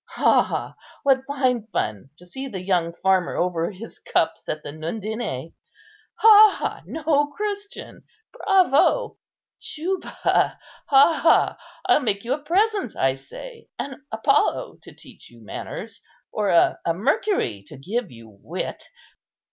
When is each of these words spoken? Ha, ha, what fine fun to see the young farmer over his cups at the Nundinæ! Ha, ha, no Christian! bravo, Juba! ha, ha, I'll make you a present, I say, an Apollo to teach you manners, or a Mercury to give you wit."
Ha, 0.15 0.41
ha, 0.41 0.75
what 1.03 1.27
fine 1.27 1.67
fun 1.67 2.09
to 2.17 2.25
see 2.25 2.47
the 2.47 2.59
young 2.59 2.91
farmer 2.91 3.35
over 3.37 3.69
his 3.69 3.99
cups 3.99 4.49
at 4.49 4.63
the 4.63 4.69
Nundinæ! 4.71 5.53
Ha, 6.15 6.49
ha, 6.57 6.81
no 6.87 7.27
Christian! 7.27 8.03
bravo, 8.33 9.19
Juba! 9.59 10.17
ha, 10.23 10.57
ha, 10.89 11.55
I'll 11.85 11.99
make 11.99 12.23
you 12.25 12.33
a 12.33 12.39
present, 12.41 12.95
I 12.95 13.13
say, 13.13 13.67
an 13.77 14.03
Apollo 14.11 14.79
to 14.81 14.91
teach 14.91 15.29
you 15.29 15.39
manners, 15.39 16.01
or 16.31 16.49
a 16.49 16.79
Mercury 16.95 17.61
to 17.67 17.77
give 17.77 18.09
you 18.09 18.39
wit." 18.41 18.81